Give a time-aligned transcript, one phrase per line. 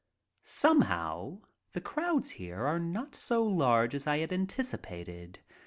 [0.41, 1.41] Somehow
[1.73, 5.37] the crowds here are not so large as I had antici pated.